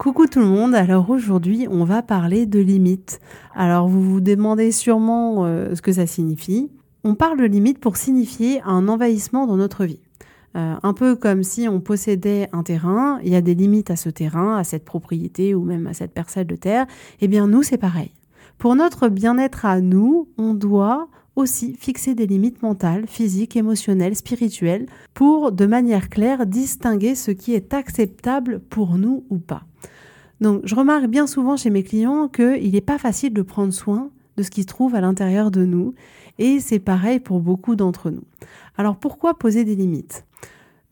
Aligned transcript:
Coucou 0.00 0.26
tout 0.26 0.40
le 0.40 0.46
monde, 0.46 0.74
alors 0.74 1.10
aujourd'hui 1.10 1.66
on 1.70 1.84
va 1.84 2.00
parler 2.00 2.46
de 2.46 2.58
limites. 2.58 3.20
Alors 3.54 3.86
vous 3.86 4.00
vous 4.00 4.22
demandez 4.22 4.72
sûrement 4.72 5.44
euh, 5.44 5.74
ce 5.74 5.82
que 5.82 5.92
ça 5.92 6.06
signifie. 6.06 6.70
On 7.04 7.14
parle 7.14 7.38
de 7.38 7.44
limites 7.44 7.80
pour 7.80 7.98
signifier 7.98 8.62
un 8.62 8.88
envahissement 8.88 9.46
dans 9.46 9.58
notre 9.58 9.84
vie. 9.84 10.00
Euh, 10.56 10.74
un 10.82 10.94
peu 10.94 11.16
comme 11.16 11.42
si 11.42 11.68
on 11.68 11.80
possédait 11.80 12.48
un 12.54 12.62
terrain, 12.62 13.18
il 13.22 13.30
y 13.30 13.36
a 13.36 13.42
des 13.42 13.54
limites 13.54 13.90
à 13.90 13.96
ce 13.96 14.08
terrain, 14.08 14.56
à 14.56 14.64
cette 14.64 14.86
propriété 14.86 15.54
ou 15.54 15.64
même 15.64 15.86
à 15.86 15.92
cette 15.92 16.14
parcelle 16.14 16.46
de 16.46 16.56
terre. 16.56 16.86
Eh 17.20 17.28
bien 17.28 17.46
nous 17.46 17.62
c'est 17.62 17.76
pareil. 17.76 18.12
Pour 18.56 18.76
notre 18.76 19.08
bien-être 19.08 19.66
à 19.66 19.82
nous, 19.82 20.28
on 20.38 20.54
doit 20.54 21.08
aussi 21.36 21.74
fixer 21.78 22.14
des 22.14 22.26
limites 22.26 22.62
mentales, 22.62 23.06
physiques, 23.06 23.54
émotionnelles, 23.54 24.16
spirituelles, 24.16 24.86
pour 25.12 25.52
de 25.52 25.66
manière 25.66 26.08
claire 26.08 26.46
distinguer 26.46 27.14
ce 27.14 27.32
qui 27.32 27.52
est 27.52 27.74
acceptable 27.74 28.60
pour 28.60 28.96
nous 28.96 29.26
ou 29.28 29.36
pas. 29.36 29.64
Donc 30.40 30.62
je 30.64 30.74
remarque 30.74 31.06
bien 31.06 31.26
souvent 31.26 31.56
chez 31.56 31.70
mes 31.70 31.82
clients 31.82 32.28
qu'il 32.28 32.72
n'est 32.72 32.80
pas 32.80 32.98
facile 32.98 33.34
de 33.34 33.42
prendre 33.42 33.72
soin 33.72 34.10
de 34.36 34.42
ce 34.42 34.50
qui 34.50 34.62
se 34.62 34.66
trouve 34.66 34.94
à 34.94 35.00
l'intérieur 35.00 35.50
de 35.50 35.64
nous, 35.64 35.94
et 36.38 36.60
c'est 36.60 36.78
pareil 36.78 37.20
pour 37.20 37.40
beaucoup 37.40 37.76
d'entre 37.76 38.10
nous. 38.10 38.24
Alors 38.78 38.96
pourquoi 38.96 39.38
poser 39.38 39.64
des 39.64 39.74
limites? 39.74 40.24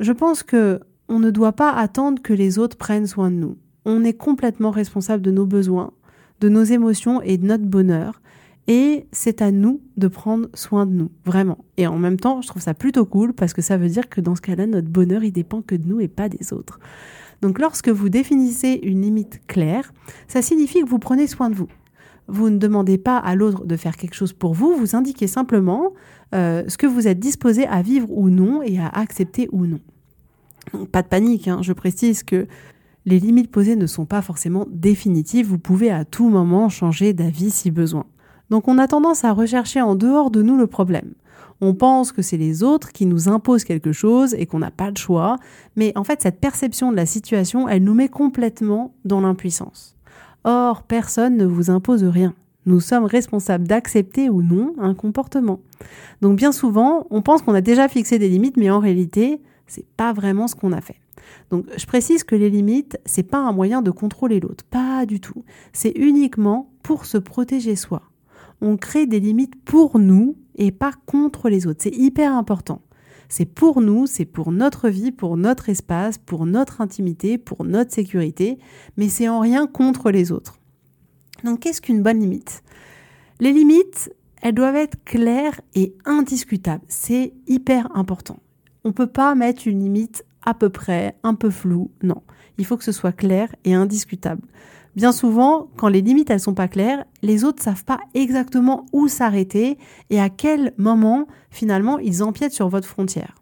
Je 0.00 0.12
pense 0.12 0.42
que 0.42 0.80
on 1.08 1.18
ne 1.18 1.30
doit 1.30 1.52
pas 1.52 1.72
attendre 1.72 2.20
que 2.20 2.34
les 2.34 2.58
autres 2.58 2.76
prennent 2.76 3.06
soin 3.06 3.30
de 3.30 3.36
nous. 3.36 3.56
On 3.86 4.04
est 4.04 4.12
complètement 4.12 4.70
responsable 4.70 5.22
de 5.22 5.30
nos 5.30 5.46
besoins, 5.46 5.92
de 6.40 6.50
nos 6.50 6.64
émotions 6.64 7.22
et 7.22 7.38
de 7.38 7.46
notre 7.46 7.64
bonheur. 7.64 8.20
Et 8.66 9.06
c'est 9.12 9.40
à 9.40 9.50
nous 9.50 9.80
de 9.96 10.08
prendre 10.08 10.48
soin 10.52 10.84
de 10.84 10.92
nous, 10.92 11.10
vraiment. 11.24 11.56
Et 11.78 11.86
en 11.86 11.96
même 11.96 12.20
temps, 12.20 12.42
je 12.42 12.48
trouve 12.48 12.60
ça 12.60 12.74
plutôt 12.74 13.06
cool 13.06 13.32
parce 13.32 13.54
que 13.54 13.62
ça 13.62 13.78
veut 13.78 13.88
dire 13.88 14.10
que 14.10 14.20
dans 14.20 14.34
ce 14.34 14.42
cas-là, 14.42 14.66
notre 14.66 14.88
bonheur, 14.88 15.24
il 15.24 15.32
dépend 15.32 15.62
que 15.62 15.74
de 15.74 15.88
nous 15.88 16.00
et 16.00 16.08
pas 16.08 16.28
des 16.28 16.52
autres. 16.52 16.78
Donc 17.42 17.58
lorsque 17.58 17.88
vous 17.88 18.08
définissez 18.08 18.80
une 18.82 19.02
limite 19.02 19.40
claire, 19.46 19.92
ça 20.26 20.42
signifie 20.42 20.82
que 20.82 20.88
vous 20.88 20.98
prenez 20.98 21.26
soin 21.26 21.50
de 21.50 21.54
vous. 21.54 21.68
Vous 22.26 22.50
ne 22.50 22.58
demandez 22.58 22.98
pas 22.98 23.16
à 23.16 23.34
l'autre 23.34 23.64
de 23.64 23.76
faire 23.76 23.96
quelque 23.96 24.14
chose 24.14 24.32
pour 24.32 24.52
vous, 24.52 24.74
vous 24.76 24.96
indiquez 24.96 25.26
simplement 25.26 25.92
euh, 26.34 26.62
ce 26.68 26.76
que 26.76 26.86
vous 26.86 27.08
êtes 27.08 27.18
disposé 27.18 27.66
à 27.66 27.80
vivre 27.80 28.08
ou 28.10 28.28
non 28.28 28.62
et 28.62 28.78
à 28.78 28.88
accepter 28.88 29.48
ou 29.50 29.66
non. 29.66 29.80
pas 30.92 31.02
de 31.02 31.08
panique, 31.08 31.48
hein, 31.48 31.60
je 31.62 31.72
précise 31.72 32.22
que 32.22 32.46
les 33.06 33.18
limites 33.18 33.50
posées 33.50 33.76
ne 33.76 33.86
sont 33.86 34.04
pas 34.04 34.20
forcément 34.20 34.66
définitives, 34.70 35.46
vous 35.46 35.58
pouvez 35.58 35.90
à 35.90 36.04
tout 36.04 36.28
moment 36.28 36.68
changer 36.68 37.14
d'avis 37.14 37.50
si 37.50 37.70
besoin. 37.70 38.04
Donc 38.50 38.68
on 38.68 38.76
a 38.76 38.86
tendance 38.88 39.24
à 39.24 39.32
rechercher 39.32 39.80
en 39.80 39.94
dehors 39.94 40.30
de 40.30 40.42
nous 40.42 40.58
le 40.58 40.66
problème. 40.66 41.14
On 41.60 41.74
pense 41.74 42.12
que 42.12 42.22
c'est 42.22 42.36
les 42.36 42.62
autres 42.62 42.92
qui 42.92 43.06
nous 43.06 43.28
imposent 43.28 43.64
quelque 43.64 43.92
chose 43.92 44.34
et 44.34 44.46
qu'on 44.46 44.60
n'a 44.60 44.70
pas 44.70 44.90
de 44.90 44.96
choix, 44.96 45.38
mais 45.74 45.92
en 45.96 46.04
fait 46.04 46.22
cette 46.22 46.40
perception 46.40 46.92
de 46.92 46.96
la 46.96 47.06
situation, 47.06 47.68
elle 47.68 47.82
nous 47.82 47.94
met 47.94 48.08
complètement 48.08 48.94
dans 49.04 49.20
l'impuissance. 49.20 49.96
Or, 50.44 50.82
personne 50.82 51.36
ne 51.36 51.44
vous 51.44 51.70
impose 51.70 52.04
rien. 52.04 52.34
Nous 52.66 52.80
sommes 52.80 53.04
responsables 53.04 53.66
d'accepter 53.66 54.30
ou 54.30 54.42
non 54.42 54.74
un 54.78 54.94
comportement. 54.94 55.60
Donc 56.20 56.36
bien 56.36 56.52
souvent, 56.52 57.06
on 57.10 57.22
pense 57.22 57.42
qu'on 57.42 57.54
a 57.54 57.60
déjà 57.60 57.88
fixé 57.88 58.18
des 58.18 58.28
limites, 58.28 58.56
mais 58.56 58.70
en 58.70 58.78
réalité, 58.78 59.40
c'est 59.66 59.86
pas 59.96 60.12
vraiment 60.12 60.46
ce 60.46 60.54
qu'on 60.54 60.72
a 60.72 60.80
fait. 60.80 60.96
Donc 61.50 61.66
je 61.76 61.86
précise 61.86 62.24
que 62.24 62.36
les 62.36 62.50
limites, 62.50 62.98
c'est 63.04 63.22
pas 63.22 63.38
un 63.38 63.52
moyen 63.52 63.82
de 63.82 63.90
contrôler 63.90 64.38
l'autre, 64.38 64.64
pas 64.64 65.06
du 65.06 65.20
tout. 65.20 65.44
C'est 65.72 65.92
uniquement 65.96 66.70
pour 66.82 67.04
se 67.04 67.18
protéger 67.18 67.74
soi 67.74 68.02
on 68.60 68.76
crée 68.76 69.06
des 69.06 69.20
limites 69.20 69.54
pour 69.64 69.98
nous 69.98 70.36
et 70.56 70.72
pas 70.72 70.92
contre 71.06 71.48
les 71.48 71.66
autres. 71.66 71.82
C'est 71.82 71.94
hyper 71.94 72.34
important. 72.34 72.82
C'est 73.28 73.44
pour 73.44 73.80
nous, 73.80 74.06
c'est 74.06 74.24
pour 74.24 74.52
notre 74.52 74.88
vie, 74.88 75.12
pour 75.12 75.36
notre 75.36 75.68
espace, 75.68 76.16
pour 76.18 76.46
notre 76.46 76.80
intimité, 76.80 77.36
pour 77.36 77.64
notre 77.64 77.92
sécurité, 77.92 78.58
mais 78.96 79.08
c'est 79.08 79.28
en 79.28 79.40
rien 79.40 79.66
contre 79.66 80.10
les 80.10 80.32
autres. 80.32 80.58
Donc 81.44 81.60
qu'est-ce 81.60 81.80
qu'une 81.82 82.02
bonne 82.02 82.20
limite? 82.20 82.62
Les 83.38 83.52
limites, 83.52 84.12
elles 84.42 84.54
doivent 84.54 84.76
être 84.76 85.02
claires 85.04 85.60
et 85.74 85.94
indiscutables. 86.04 86.84
C'est 86.88 87.34
hyper 87.46 87.94
important. 87.96 88.40
On 88.84 88.88
ne 88.88 88.94
peut 88.94 89.06
pas 89.06 89.34
mettre 89.34 89.68
une 89.68 89.80
limite 89.80 90.24
à 90.44 90.54
peu 90.54 90.70
près, 90.70 91.16
un 91.22 91.34
peu 91.34 91.50
floue, 91.50 91.90
non. 92.02 92.22
Il 92.56 92.64
faut 92.64 92.76
que 92.76 92.84
ce 92.84 92.92
soit 92.92 93.12
clair 93.12 93.54
et 93.64 93.74
indiscutable. 93.74 94.42
Bien 94.96 95.12
souvent, 95.12 95.68
quand 95.76 95.88
les 95.88 96.00
limites 96.00 96.30
elles 96.30 96.40
sont 96.40 96.54
pas 96.54 96.68
claires, 96.68 97.04
les 97.22 97.44
autres 97.44 97.62
savent 97.62 97.84
pas 97.84 98.00
exactement 98.14 98.86
où 98.92 99.06
s'arrêter 99.08 99.78
et 100.10 100.20
à 100.20 100.28
quel 100.28 100.72
moment 100.76 101.26
finalement 101.50 101.98
ils 101.98 102.22
empiètent 102.22 102.52
sur 102.52 102.68
votre 102.68 102.88
frontière. 102.88 103.34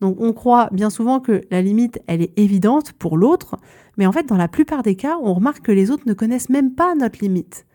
Donc 0.00 0.16
on 0.20 0.32
croit 0.32 0.68
bien 0.72 0.90
souvent 0.90 1.20
que 1.20 1.42
la 1.50 1.62
limite 1.62 2.00
elle 2.06 2.22
est 2.22 2.38
évidente 2.38 2.92
pour 2.92 3.16
l'autre, 3.16 3.56
mais 3.96 4.06
en 4.06 4.12
fait 4.12 4.26
dans 4.26 4.36
la 4.36 4.48
plupart 4.48 4.82
des 4.82 4.96
cas, 4.96 5.16
on 5.22 5.34
remarque 5.34 5.62
que 5.62 5.72
les 5.72 5.90
autres 5.90 6.04
ne 6.06 6.14
connaissent 6.14 6.48
même 6.48 6.74
pas 6.74 6.94
notre 6.94 7.20
limite 7.20 7.66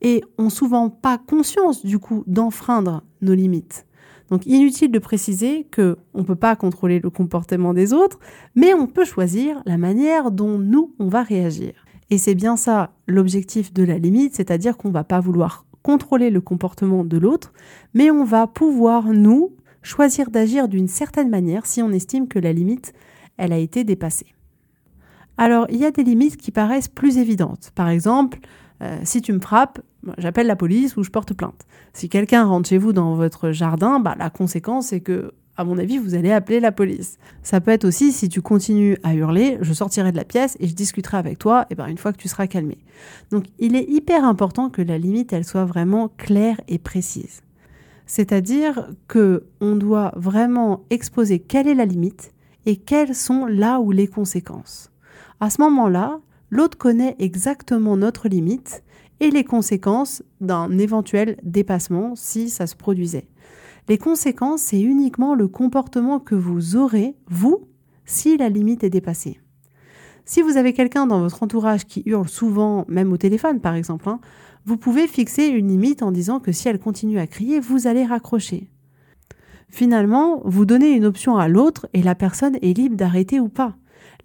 et 0.00 0.22
ont 0.36 0.50
souvent 0.50 0.90
pas 0.90 1.18
conscience 1.18 1.84
du 1.84 1.98
coup 1.98 2.22
d'enfreindre 2.26 3.02
nos 3.20 3.34
limites. 3.34 3.86
Donc 4.30 4.46
inutile 4.46 4.90
de 4.90 4.98
préciser 4.98 5.64
que 5.70 5.96
on 6.12 6.22
peut 6.22 6.36
pas 6.36 6.54
contrôler 6.54 7.00
le 7.00 7.10
comportement 7.10 7.72
des 7.72 7.92
autres, 7.92 8.18
mais 8.54 8.74
on 8.74 8.86
peut 8.86 9.04
choisir 9.04 9.62
la 9.64 9.78
manière 9.78 10.30
dont 10.30 10.58
nous 10.58 10.94
on 10.98 11.08
va 11.08 11.22
réagir. 11.22 11.72
Et 12.10 12.18
c'est 12.18 12.34
bien 12.34 12.56
ça 12.56 12.90
l'objectif 13.06 13.72
de 13.72 13.82
la 13.82 13.98
limite, 13.98 14.34
c'est-à-dire 14.34 14.76
qu'on 14.76 14.90
va 14.90 15.04
pas 15.04 15.20
vouloir 15.20 15.66
contrôler 15.82 16.30
le 16.30 16.40
comportement 16.40 17.04
de 17.04 17.18
l'autre, 17.18 17.52
mais 17.94 18.10
on 18.10 18.24
va 18.24 18.46
pouvoir, 18.46 19.12
nous, 19.12 19.52
choisir 19.82 20.30
d'agir 20.30 20.68
d'une 20.68 20.88
certaine 20.88 21.28
manière 21.28 21.66
si 21.66 21.82
on 21.82 21.90
estime 21.90 22.28
que 22.28 22.38
la 22.38 22.52
limite, 22.52 22.92
elle 23.36 23.52
a 23.52 23.58
été 23.58 23.84
dépassée. 23.84 24.34
Alors, 25.36 25.66
il 25.70 25.76
y 25.76 25.84
a 25.84 25.90
des 25.90 26.02
limites 26.02 26.36
qui 26.36 26.50
paraissent 26.50 26.88
plus 26.88 27.18
évidentes. 27.18 27.70
Par 27.74 27.88
exemple, 27.88 28.40
euh, 28.82 28.98
si 29.04 29.22
tu 29.22 29.32
me 29.32 29.40
frappes, 29.40 29.80
j'appelle 30.18 30.46
la 30.46 30.56
police 30.56 30.96
ou 30.96 31.02
je 31.02 31.10
porte 31.10 31.32
plainte. 31.34 31.66
Si 31.92 32.08
quelqu'un 32.08 32.44
rentre 32.44 32.68
chez 32.68 32.78
vous 32.78 32.92
dans 32.92 33.14
votre 33.14 33.52
jardin, 33.52 34.00
bah, 34.00 34.14
la 34.18 34.30
conséquence 34.30 34.88
c'est 34.88 35.00
que 35.00 35.32
à 35.58 35.64
mon 35.64 35.76
avis, 35.76 35.98
vous 35.98 36.14
allez 36.14 36.30
appeler 36.30 36.60
la 36.60 36.70
police. 36.70 37.18
Ça 37.42 37.60
peut 37.60 37.72
être 37.72 37.84
aussi, 37.84 38.12
si 38.12 38.28
tu 38.28 38.40
continues 38.40 38.96
à 39.02 39.14
hurler, 39.14 39.58
je 39.60 39.72
sortirai 39.72 40.12
de 40.12 40.16
la 40.16 40.24
pièce 40.24 40.56
et 40.60 40.68
je 40.68 40.74
discuterai 40.74 41.16
avec 41.16 41.38
toi, 41.38 41.66
et 41.68 41.74
ben 41.74 41.88
une 41.88 41.98
fois 41.98 42.12
que 42.12 42.18
tu 42.18 42.28
seras 42.28 42.46
calmé. 42.46 42.78
Donc, 43.32 43.46
il 43.58 43.74
est 43.74 43.82
hyper 43.82 44.24
important 44.24 44.70
que 44.70 44.82
la 44.82 44.98
limite, 44.98 45.32
elle 45.32 45.44
soit 45.44 45.64
vraiment 45.64 46.10
claire 46.16 46.60
et 46.68 46.78
précise. 46.78 47.42
C'est-à-dire 48.06 48.88
que 49.08 49.46
on 49.60 49.74
doit 49.74 50.12
vraiment 50.14 50.84
exposer 50.90 51.40
quelle 51.40 51.66
est 51.66 51.74
la 51.74 51.86
limite 51.86 52.32
et 52.64 52.76
quelles 52.76 53.16
sont 53.16 53.46
là 53.46 53.80
où 53.80 53.90
les 53.90 54.06
conséquences. 54.06 54.92
À 55.40 55.50
ce 55.50 55.60
moment-là, 55.62 56.20
l'autre 56.50 56.78
connaît 56.78 57.16
exactement 57.18 57.96
notre 57.96 58.28
limite 58.28 58.84
et 59.18 59.32
les 59.32 59.44
conséquences 59.44 60.22
d'un 60.40 60.78
éventuel 60.78 61.36
dépassement 61.42 62.14
si 62.14 62.48
ça 62.48 62.68
se 62.68 62.76
produisait. 62.76 63.26
Les 63.88 63.98
conséquences, 63.98 64.62
c'est 64.62 64.80
uniquement 64.80 65.34
le 65.34 65.48
comportement 65.48 66.20
que 66.20 66.34
vous 66.34 66.76
aurez, 66.76 67.16
vous, 67.28 67.66
si 68.04 68.36
la 68.36 68.50
limite 68.50 68.84
est 68.84 68.90
dépassée. 68.90 69.40
Si 70.26 70.42
vous 70.42 70.58
avez 70.58 70.74
quelqu'un 70.74 71.06
dans 71.06 71.20
votre 71.20 71.42
entourage 71.42 71.86
qui 71.86 72.02
hurle 72.04 72.28
souvent, 72.28 72.84
même 72.88 73.12
au 73.12 73.16
téléphone 73.16 73.60
par 73.60 73.74
exemple, 73.74 74.10
hein, 74.10 74.20
vous 74.66 74.76
pouvez 74.76 75.06
fixer 75.06 75.46
une 75.46 75.68
limite 75.68 76.02
en 76.02 76.12
disant 76.12 76.38
que 76.38 76.52
si 76.52 76.68
elle 76.68 76.78
continue 76.78 77.18
à 77.18 77.26
crier, 77.26 77.60
vous 77.60 77.86
allez 77.86 78.04
raccrocher. 78.04 78.68
Finalement, 79.70 80.42
vous 80.44 80.66
donnez 80.66 80.90
une 80.90 81.06
option 81.06 81.38
à 81.38 81.48
l'autre 81.48 81.88
et 81.94 82.02
la 82.02 82.14
personne 82.14 82.58
est 82.60 82.76
libre 82.76 82.96
d'arrêter 82.96 83.40
ou 83.40 83.48
pas. 83.48 83.74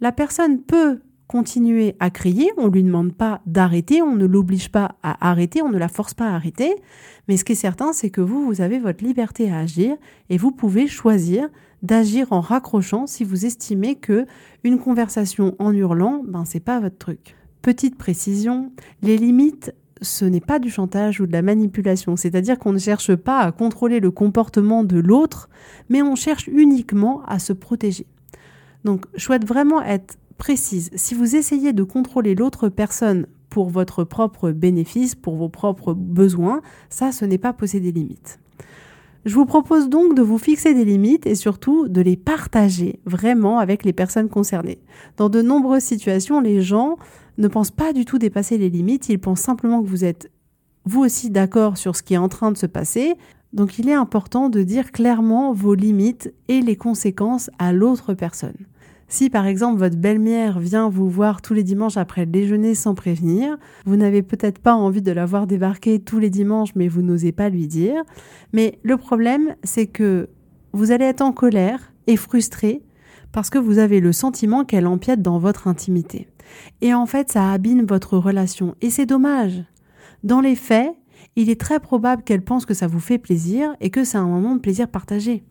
La 0.00 0.12
personne 0.12 0.60
peut 0.60 1.00
continuer 1.26 1.96
à 2.00 2.10
crier, 2.10 2.50
on 2.56 2.66
ne 2.66 2.72
lui 2.72 2.82
demande 2.82 3.14
pas 3.14 3.40
d'arrêter, 3.46 4.02
on 4.02 4.14
ne 4.14 4.26
l'oblige 4.26 4.70
pas 4.70 4.96
à 5.02 5.30
arrêter, 5.30 5.62
on 5.62 5.70
ne 5.70 5.78
la 5.78 5.88
force 5.88 6.14
pas 6.14 6.28
à 6.28 6.34
arrêter, 6.34 6.74
mais 7.28 7.36
ce 7.36 7.44
qui 7.44 7.52
est 7.52 7.56
certain, 7.56 7.92
c'est 7.92 8.10
que 8.10 8.20
vous, 8.20 8.44
vous 8.44 8.60
avez 8.60 8.78
votre 8.78 9.04
liberté 9.04 9.50
à 9.50 9.58
agir 9.58 9.96
et 10.30 10.36
vous 10.36 10.52
pouvez 10.52 10.86
choisir 10.86 11.48
d'agir 11.82 12.32
en 12.32 12.40
raccrochant 12.40 13.06
si 13.06 13.24
vous 13.24 13.46
estimez 13.46 13.96
que 13.96 14.26
une 14.62 14.78
conversation 14.78 15.54
en 15.58 15.72
hurlant, 15.72 16.22
ben 16.26 16.44
c'est 16.44 16.60
pas 16.60 16.80
votre 16.80 16.98
truc. 16.98 17.36
Petite 17.62 17.96
précision, 17.96 18.72
les 19.02 19.16
limites 19.16 19.74
ce 20.02 20.24
n'est 20.24 20.40
pas 20.40 20.58
du 20.58 20.70
chantage 20.70 21.20
ou 21.20 21.26
de 21.26 21.32
la 21.32 21.42
manipulation, 21.42 22.16
c'est-à-dire 22.16 22.58
qu'on 22.58 22.72
ne 22.72 22.78
cherche 22.78 23.14
pas 23.14 23.40
à 23.40 23.52
contrôler 23.52 24.00
le 24.00 24.10
comportement 24.10 24.84
de 24.84 24.98
l'autre, 24.98 25.48
mais 25.88 26.02
on 26.02 26.14
cherche 26.14 26.48
uniquement 26.48 27.22
à 27.26 27.38
se 27.38 27.52
protéger. 27.52 28.06
Donc, 28.84 29.06
je 29.14 29.24
souhaite 29.24 29.46
vraiment 29.46 29.82
être 29.82 30.18
précise. 30.38 30.90
Si 30.94 31.14
vous 31.14 31.36
essayez 31.36 31.72
de 31.72 31.82
contrôler 31.82 32.34
l'autre 32.34 32.68
personne 32.68 33.26
pour 33.50 33.70
votre 33.70 34.04
propre 34.04 34.50
bénéfice, 34.50 35.14
pour 35.14 35.36
vos 35.36 35.48
propres 35.48 35.94
besoins, 35.94 36.60
ça, 36.88 37.12
ce 37.12 37.24
n'est 37.24 37.38
pas 37.38 37.52
poser 37.52 37.80
des 37.80 37.92
limites. 37.92 38.38
Je 39.24 39.34
vous 39.36 39.46
propose 39.46 39.88
donc 39.88 40.14
de 40.14 40.20
vous 40.20 40.36
fixer 40.36 40.74
des 40.74 40.84
limites 40.84 41.26
et 41.26 41.34
surtout 41.34 41.88
de 41.88 42.02
les 42.02 42.16
partager 42.16 43.00
vraiment 43.06 43.58
avec 43.58 43.84
les 43.84 43.94
personnes 43.94 44.28
concernées. 44.28 44.82
Dans 45.16 45.30
de 45.30 45.40
nombreuses 45.40 45.82
situations, 45.82 46.40
les 46.40 46.60
gens 46.60 46.96
ne 47.38 47.48
pensent 47.48 47.70
pas 47.70 47.92
du 47.94 48.04
tout 48.04 48.18
dépasser 48.18 48.58
les 48.58 48.68
limites, 48.68 49.08
ils 49.08 49.18
pensent 49.18 49.40
simplement 49.40 49.82
que 49.82 49.88
vous 49.88 50.04
êtes 50.04 50.30
vous 50.84 51.02
aussi 51.02 51.30
d'accord 51.30 51.78
sur 51.78 51.96
ce 51.96 52.02
qui 52.02 52.14
est 52.14 52.18
en 52.18 52.28
train 52.28 52.52
de 52.52 52.58
se 52.58 52.66
passer. 52.66 53.14
Donc 53.54 53.78
il 53.78 53.88
est 53.88 53.94
important 53.94 54.50
de 54.50 54.62
dire 54.62 54.92
clairement 54.92 55.52
vos 55.52 55.74
limites 55.74 56.34
et 56.48 56.60
les 56.60 56.76
conséquences 56.76 57.50
à 57.58 57.72
l'autre 57.72 58.12
personne. 58.12 58.56
Si 59.08 59.30
par 59.30 59.46
exemple 59.46 59.78
votre 59.78 59.96
belle-mère 59.96 60.58
vient 60.58 60.88
vous 60.88 61.08
voir 61.08 61.42
tous 61.42 61.54
les 61.54 61.62
dimanches 61.62 61.96
après 61.96 62.24
le 62.24 62.30
déjeuner 62.30 62.74
sans 62.74 62.94
prévenir, 62.94 63.56
vous 63.84 63.96
n'avez 63.96 64.22
peut-être 64.22 64.58
pas 64.58 64.74
envie 64.74 65.02
de 65.02 65.12
la 65.12 65.26
voir 65.26 65.46
débarquer 65.46 66.00
tous 66.00 66.18
les 66.18 66.30
dimanches 66.30 66.74
mais 66.74 66.88
vous 66.88 67.02
n'osez 67.02 67.32
pas 67.32 67.48
lui 67.48 67.66
dire. 67.66 68.02
Mais 68.52 68.78
le 68.82 68.96
problème 68.96 69.54
c'est 69.62 69.86
que 69.86 70.28
vous 70.72 70.90
allez 70.90 71.04
être 71.04 71.22
en 71.22 71.32
colère 71.32 71.92
et 72.06 72.16
frustré 72.16 72.82
parce 73.32 73.50
que 73.50 73.58
vous 73.58 73.78
avez 73.78 74.00
le 74.00 74.12
sentiment 74.12 74.64
qu'elle 74.64 74.86
empiète 74.86 75.20
dans 75.20 75.38
votre 75.38 75.66
intimité. 75.66 76.28
Et 76.80 76.94
en 76.94 77.04
fait, 77.06 77.32
ça 77.32 77.50
abîme 77.50 77.84
votre 77.84 78.16
relation. 78.16 78.76
Et 78.80 78.90
c'est 78.90 79.06
dommage. 79.06 79.64
Dans 80.22 80.40
les 80.40 80.54
faits, 80.54 80.94
il 81.36 81.50
est 81.50 81.60
très 81.60 81.80
probable 81.80 82.22
qu'elle 82.22 82.42
pense 82.42 82.66
que 82.66 82.74
ça 82.74 82.86
vous 82.86 83.00
fait 83.00 83.18
plaisir 83.18 83.74
et 83.80 83.90
que 83.90 84.04
c'est 84.04 84.18
un 84.18 84.26
moment 84.26 84.54
de 84.54 84.60
plaisir 84.60 84.88
partagé. 84.88 85.42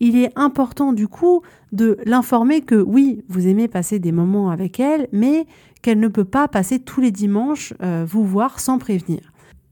Il 0.00 0.16
est 0.16 0.30
important 0.36 0.92
du 0.92 1.08
coup 1.08 1.42
de 1.72 1.98
l'informer 2.04 2.62
que 2.62 2.76
oui, 2.76 3.22
vous 3.28 3.46
aimez 3.46 3.68
passer 3.68 3.98
des 3.98 4.12
moments 4.12 4.50
avec 4.50 4.80
elle, 4.80 5.08
mais 5.12 5.46
qu'elle 5.82 6.00
ne 6.00 6.08
peut 6.08 6.24
pas 6.24 6.48
passer 6.48 6.78
tous 6.78 7.00
les 7.00 7.10
dimanches 7.10 7.74
euh, 7.82 8.04
vous 8.08 8.24
voir 8.24 8.60
sans 8.60 8.78
prévenir. 8.78 9.20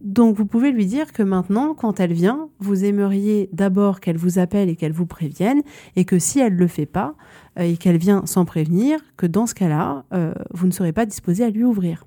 Donc 0.01 0.37
vous 0.37 0.45
pouvez 0.45 0.71
lui 0.71 0.85
dire 0.85 1.13
que 1.13 1.23
maintenant, 1.23 1.73
quand 1.73 1.99
elle 1.99 2.13
vient, 2.13 2.51
vous 2.59 2.85
aimeriez 2.85 3.49
d'abord 3.53 4.01
qu'elle 4.01 4.19
vous 4.19 4.39
appelle 4.39 4.69
et 4.69 4.77
qu'elle 4.77 4.93
vous 4.93 5.07
prévienne, 5.07 5.63
et 5.97 6.05
que 6.05 6.19
si 6.19 6.41
elle 6.41 6.55
ne 6.55 6.59
le 6.59 6.67
fait 6.67 6.87
pas, 6.87 7.15
euh, 7.59 7.63
et 7.63 7.79
qu'elle 7.79 7.97
vient 7.97 8.27
sans 8.27 8.45
prévenir, 8.45 9.01
que 9.17 9.27
dans 9.27 9.47
ce 9.47 9.55
cas-là, 9.55 10.05
euh, 10.13 10.35
vous 10.53 10.67
ne 10.67 10.73
serez 10.73 10.93
pas 10.93 11.07
disposé 11.07 11.43
à 11.43 11.51
lui 11.51 11.65
ouvrir. 11.65 12.05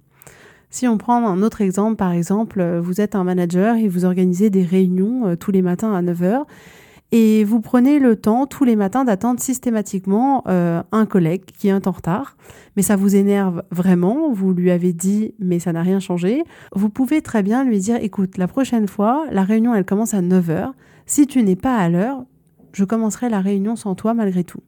Si 0.69 0.87
on 0.87 0.97
prend 0.97 1.25
un 1.25 1.41
autre 1.41 1.61
exemple, 1.61 1.95
par 1.95 2.11
exemple, 2.11 2.59
euh, 2.59 2.81
vous 2.81 3.01
êtes 3.01 3.15
un 3.15 3.23
manager 3.23 3.75
et 3.75 3.87
vous 3.87 4.05
organisez 4.05 4.49
des 4.49 4.63
réunions 4.63 5.35
tous 5.37 5.51
les 5.51 5.61
matins 5.61 5.93
à 5.93 6.01
9h, 6.01 6.45
et 7.11 7.45
vous 7.45 7.61
prenez 7.61 7.99
le 7.99 8.17
temps 8.17 8.47
tous 8.47 8.65
les 8.65 8.75
matins 8.75 9.05
d'attendre 9.05 9.39
systématiquement 9.39 10.43
euh, 10.47 10.83
un 10.91 11.05
collègue 11.05 11.45
qui 11.45 11.69
est 11.69 11.87
en 11.87 11.91
retard, 11.91 12.35
mais 12.75 12.81
ça 12.81 12.97
vous 12.97 13.15
énerve 13.15 13.63
vraiment, 13.71 14.31
vous 14.33 14.53
lui 14.53 14.71
avez 14.71 14.91
dit 14.91 15.33
mais 15.39 15.59
ça 15.59 15.71
n'a 15.71 15.81
rien 15.83 15.99
changé, 15.99 16.43
vous 16.73 16.89
pouvez 16.89 17.21
très 17.21 17.43
bien 17.43 17.63
lui 17.63 17.79
dire 17.79 17.97
écoute, 18.01 18.37
la 18.37 18.47
prochaine 18.47 18.87
fois, 18.87 19.25
la 19.31 19.43
réunion 19.43 19.73
elle 19.73 19.85
commence 19.85 20.13
à 20.13 20.21
9h, 20.21 20.71
si 21.05 21.27
tu 21.27 21.43
n'es 21.43 21.55
pas 21.55 21.77
à 21.77 21.87
l'heure, 21.87 22.25
je 22.73 22.83
commencerai 22.83 23.29
la 23.29 23.39
réunion 23.39 23.77
sans 23.77 23.95
toi 23.95 24.13
malgré 24.13 24.43
tout. 24.43 24.61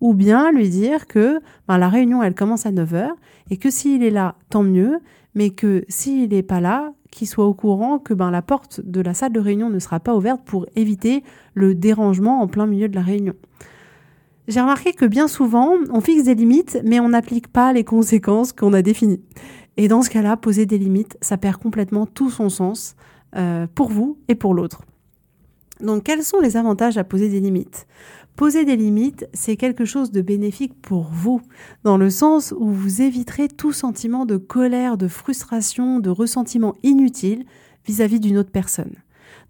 Ou 0.00 0.14
bien 0.14 0.50
lui 0.50 0.68
dire 0.68 1.06
que 1.06 1.40
ben, 1.66 1.78
la 1.78 1.88
réunion 1.88 2.22
elle 2.22 2.34
commence 2.34 2.64
à 2.64 2.72
9h 2.72 3.08
et 3.50 3.56
que 3.56 3.70
s'il 3.70 4.04
est 4.04 4.10
là, 4.10 4.36
tant 4.50 4.62
mieux, 4.62 5.00
mais 5.34 5.50
que 5.50 5.84
s'il 5.88 6.28
n'est 6.30 6.42
pas 6.42 6.60
là, 6.60 6.92
qu'il 7.10 7.28
soit 7.28 7.46
au 7.46 7.54
courant 7.54 7.98
que 7.98 8.14
ben, 8.14 8.30
la 8.30 8.42
porte 8.42 8.80
de 8.84 9.00
la 9.00 9.14
salle 9.14 9.32
de 9.32 9.40
réunion 9.40 9.70
ne 9.70 9.78
sera 9.78 10.00
pas 10.00 10.14
ouverte 10.14 10.42
pour 10.44 10.66
éviter 10.76 11.22
le 11.54 11.74
dérangement 11.74 12.40
en 12.40 12.48
plein 12.48 12.66
milieu 12.66 12.88
de 12.88 12.94
la 12.94 13.02
réunion. 13.02 13.34
J'ai 14.48 14.60
remarqué 14.60 14.92
que 14.92 15.04
bien 15.04 15.28
souvent, 15.28 15.74
on 15.90 16.00
fixe 16.00 16.24
des 16.24 16.34
limites, 16.34 16.80
mais 16.84 17.00
on 17.00 17.10
n'applique 17.10 17.48
pas 17.48 17.72
les 17.72 17.84
conséquences 17.84 18.52
qu'on 18.52 18.72
a 18.72 18.82
définies. 18.82 19.22
Et 19.76 19.88
dans 19.88 20.02
ce 20.02 20.10
cas-là, 20.10 20.36
poser 20.36 20.66
des 20.66 20.78
limites, 20.78 21.16
ça 21.20 21.36
perd 21.36 21.58
complètement 21.58 22.06
tout 22.06 22.30
son 22.30 22.48
sens 22.48 22.96
euh, 23.36 23.66
pour 23.74 23.88
vous 23.88 24.18
et 24.28 24.34
pour 24.34 24.54
l'autre. 24.54 24.82
Donc, 25.80 26.04
quels 26.04 26.22
sont 26.22 26.40
les 26.40 26.56
avantages 26.56 26.98
à 26.98 27.04
poser 27.04 27.28
des 27.28 27.40
limites? 27.40 27.86
Poser 28.36 28.64
des 28.64 28.76
limites, 28.76 29.28
c'est 29.34 29.56
quelque 29.56 29.84
chose 29.84 30.10
de 30.10 30.22
bénéfique 30.22 30.80
pour 30.80 31.10
vous, 31.12 31.42
dans 31.84 31.98
le 31.98 32.08
sens 32.08 32.54
où 32.56 32.70
vous 32.70 33.02
éviterez 33.02 33.48
tout 33.48 33.72
sentiment 33.72 34.24
de 34.24 34.38
colère, 34.38 34.96
de 34.96 35.06
frustration, 35.06 36.00
de 36.00 36.08
ressentiment 36.08 36.74
inutile 36.82 37.44
vis-à-vis 37.86 38.20
d'une 38.20 38.38
autre 38.38 38.50
personne. 38.50 38.94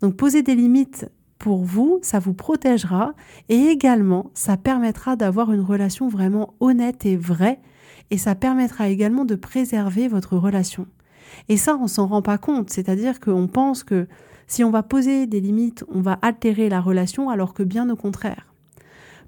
Donc 0.01 0.17
poser 0.17 0.43
des 0.43 0.57
limites 0.57 1.09
pour 1.39 1.65
vous, 1.65 2.01
ça 2.03 2.19
vous 2.19 2.35
protégera 2.35 3.15
et 3.49 3.57
également 3.57 4.31
ça 4.35 4.57
permettra 4.57 5.15
d'avoir 5.15 5.53
une 5.53 5.61
relation 5.61 6.09
vraiment 6.09 6.55
honnête 6.59 7.07
et 7.07 7.17
vraie 7.17 7.61
et 8.11 8.19
ça 8.19 8.35
permettra 8.35 8.89
également 8.89 9.25
de 9.25 9.37
préserver 9.37 10.09
votre 10.09 10.37
relation. 10.37 10.87
Et 11.49 11.57
ça, 11.57 11.79
on 11.81 11.87
s'en 11.87 12.09
rend 12.09 12.21
pas 12.21 12.37
compte, 12.37 12.71
c'est-à-dire 12.71 13.21
qu'on 13.21 13.47
pense 13.47 13.85
que 13.85 14.07
si 14.47 14.65
on 14.65 14.71
va 14.71 14.83
poser 14.83 15.27
des 15.27 15.41
limites, 15.41 15.85
on 15.89 16.01
va 16.01 16.19
altérer 16.21 16.69
la 16.69 16.81
relation 16.81 17.31
alors 17.31 17.55
que 17.55 17.63
bien 17.63 17.89
au 17.89 17.97
contraire. 17.97 18.52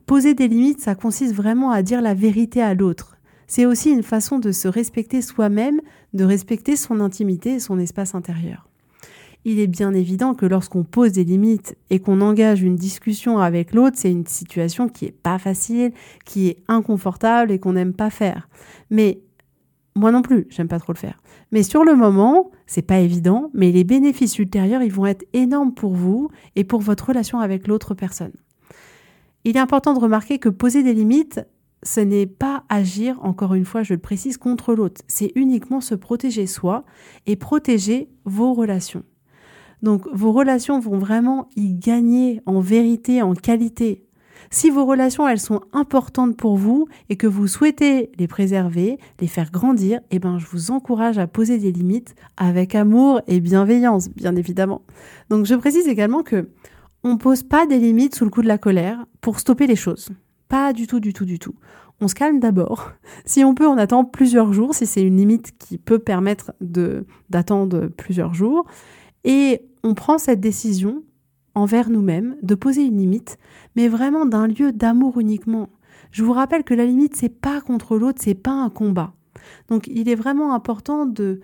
Poser 0.06 0.34
des 0.34 0.48
limites, 0.48 0.80
ça 0.80 0.94
consiste 0.94 1.34
vraiment 1.34 1.70
à 1.70 1.82
dire 1.82 2.02
la 2.02 2.12
vérité 2.12 2.60
à 2.60 2.74
l'autre. 2.74 3.16
C'est 3.46 3.64
aussi 3.64 3.90
une 3.90 4.02
façon 4.02 4.38
de 4.38 4.52
se 4.52 4.68
respecter 4.68 5.22
soi-même, 5.22 5.80
de 6.12 6.24
respecter 6.24 6.76
son 6.76 7.00
intimité 7.00 7.54
et 7.54 7.58
son 7.58 7.78
espace 7.78 8.14
intérieur. 8.14 8.68
Il 9.46 9.58
est 9.60 9.66
bien 9.66 9.94
évident 9.94 10.34
que 10.34 10.46
lorsqu'on 10.46 10.84
pose 10.84 11.12
des 11.12 11.24
limites 11.24 11.76
et 11.88 12.00
qu'on 12.00 12.20
engage 12.20 12.62
une 12.62 12.76
discussion 12.76 13.38
avec 13.38 13.72
l'autre, 13.72 13.96
c'est 13.98 14.10
une 14.10 14.26
situation 14.26 14.88
qui 14.88 15.06
est 15.06 15.12
pas 15.12 15.38
facile, 15.38 15.92
qui 16.24 16.48
est 16.48 16.62
inconfortable 16.68 17.50
et 17.50 17.58
qu'on 17.58 17.74
n'aime 17.74 17.94
pas 17.94 18.10
faire. 18.10 18.48
Mais 18.90 19.20
moi 19.96 20.10
non 20.10 20.22
plus, 20.22 20.46
j'aime 20.50 20.68
pas 20.68 20.80
trop 20.80 20.92
le 20.92 20.98
faire. 20.98 21.20
Mais 21.52 21.62
sur 21.62 21.84
le 21.84 21.94
moment, 21.94 22.50
c'est 22.66 22.82
pas 22.82 23.00
évident, 23.00 23.50
mais 23.54 23.70
les 23.70 23.84
bénéfices 23.84 24.38
ultérieurs, 24.38 24.82
ils 24.82 24.92
vont 24.92 25.06
être 25.06 25.24
énormes 25.32 25.72
pour 25.72 25.94
vous 25.94 26.30
et 26.56 26.64
pour 26.64 26.80
votre 26.80 27.08
relation 27.08 27.38
avec 27.40 27.68
l'autre 27.68 27.94
personne. 27.94 28.32
Il 29.44 29.56
est 29.56 29.60
important 29.60 29.92
de 29.92 30.00
remarquer 30.00 30.38
que 30.38 30.48
poser 30.48 30.82
des 30.82 30.94
limites, 30.94 31.40
ce 31.82 32.00
n'est 32.00 32.26
pas 32.26 32.64
agir, 32.70 33.18
encore 33.22 33.52
une 33.54 33.66
fois, 33.66 33.82
je 33.82 33.92
le 33.92 34.00
précise, 34.00 34.38
contre 34.38 34.74
l'autre. 34.74 35.02
C'est 35.06 35.32
uniquement 35.34 35.82
se 35.82 35.94
protéger 35.94 36.46
soi 36.46 36.84
et 37.26 37.36
protéger 37.36 38.08
vos 38.24 38.54
relations. 38.54 39.02
Donc 39.82 40.08
vos 40.14 40.32
relations 40.32 40.80
vont 40.80 40.96
vraiment 40.96 41.50
y 41.56 41.74
gagner 41.74 42.40
en 42.46 42.60
vérité, 42.60 43.20
en 43.20 43.34
qualité. 43.34 44.06
Si 44.50 44.70
vos 44.70 44.86
relations, 44.86 45.28
elles 45.28 45.40
sont 45.40 45.60
importantes 45.72 46.36
pour 46.36 46.56
vous 46.56 46.86
et 47.10 47.16
que 47.16 47.26
vous 47.26 47.46
souhaitez 47.46 48.10
les 48.18 48.28
préserver, 48.28 48.98
les 49.20 49.26
faire 49.26 49.50
grandir, 49.50 50.00
eh 50.10 50.18
ben, 50.18 50.38
je 50.38 50.46
vous 50.46 50.70
encourage 50.70 51.18
à 51.18 51.26
poser 51.26 51.58
des 51.58 51.72
limites 51.72 52.14
avec 52.36 52.74
amour 52.74 53.20
et 53.26 53.40
bienveillance, 53.40 54.08
bien 54.10 54.36
évidemment. 54.36 54.82
Donc, 55.28 55.44
je 55.44 55.54
précise 55.54 55.88
également 55.88 56.22
que 56.22 56.48
on 57.04 57.18
pose 57.18 57.42
pas 57.42 57.66
des 57.66 57.78
limites 57.78 58.14
sous 58.14 58.24
le 58.24 58.30
coup 58.30 58.42
de 58.42 58.48
la 58.48 58.58
colère 58.58 59.04
pour 59.20 59.38
stopper 59.38 59.66
les 59.66 59.76
choses. 59.76 60.08
Pas 60.48 60.72
du 60.72 60.86
tout, 60.86 61.00
du 61.00 61.12
tout, 61.12 61.26
du 61.26 61.38
tout. 61.38 61.54
On 62.00 62.08
se 62.08 62.14
calme 62.14 62.40
d'abord. 62.40 62.92
Si 63.26 63.44
on 63.44 63.54
peut, 63.54 63.66
on 63.66 63.78
attend 63.78 64.04
plusieurs 64.04 64.52
jours, 64.52 64.74
si 64.74 64.86
c'est 64.86 65.02
une 65.02 65.16
limite 65.16 65.56
qui 65.58 65.78
peut 65.78 65.98
permettre 65.98 66.52
de, 66.60 67.06
d'attendre 67.30 67.86
plusieurs 67.86 68.34
jours. 68.34 68.66
Et 69.24 69.62
on 69.82 69.94
prend 69.94 70.18
cette 70.18 70.40
décision 70.40 71.02
envers 71.54 71.90
nous-mêmes 71.90 72.36
de 72.42 72.54
poser 72.54 72.84
une 72.84 72.98
limite, 72.98 73.38
mais 73.76 73.88
vraiment 73.88 74.26
d'un 74.26 74.46
lieu 74.46 74.72
d'amour 74.72 75.20
uniquement. 75.20 75.68
Je 76.10 76.22
vous 76.24 76.32
rappelle 76.32 76.64
que 76.64 76.74
la 76.74 76.84
limite, 76.84 77.16
c'est 77.16 77.28
pas 77.28 77.60
contre 77.60 77.96
l'autre, 77.96 78.20
c'est 78.22 78.34
pas 78.34 78.52
un 78.52 78.70
combat. 78.70 79.14
Donc 79.68 79.86
il 79.86 80.08
est 80.08 80.14
vraiment 80.14 80.54
important 80.54 81.06
de 81.06 81.40